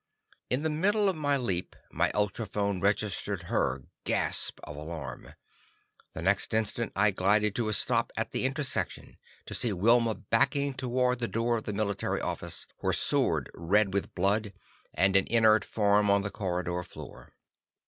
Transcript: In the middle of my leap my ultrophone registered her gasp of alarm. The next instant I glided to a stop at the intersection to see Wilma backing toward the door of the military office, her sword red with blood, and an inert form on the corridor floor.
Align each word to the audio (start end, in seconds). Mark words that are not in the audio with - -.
In 0.49 0.63
the 0.63 0.69
middle 0.71 1.07
of 1.09 1.15
my 1.15 1.37
leap 1.37 1.75
my 1.91 2.09
ultrophone 2.15 2.81
registered 2.81 3.43
her 3.43 3.83
gasp 4.03 4.59
of 4.63 4.75
alarm. 4.75 5.35
The 6.13 6.23
next 6.23 6.55
instant 6.55 6.91
I 6.95 7.11
glided 7.11 7.53
to 7.57 7.69
a 7.69 7.73
stop 7.73 8.11
at 8.17 8.31
the 8.31 8.43
intersection 8.47 9.17
to 9.45 9.53
see 9.53 9.71
Wilma 9.71 10.15
backing 10.15 10.73
toward 10.73 11.19
the 11.19 11.27
door 11.27 11.57
of 11.57 11.65
the 11.65 11.73
military 11.73 12.19
office, 12.19 12.65
her 12.79 12.93
sword 12.93 13.51
red 13.53 13.93
with 13.93 14.15
blood, 14.15 14.53
and 14.95 15.15
an 15.15 15.27
inert 15.27 15.63
form 15.63 16.09
on 16.09 16.23
the 16.23 16.31
corridor 16.31 16.81
floor. 16.81 17.35